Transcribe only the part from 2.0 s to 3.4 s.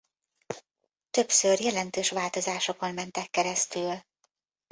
változásokon mentek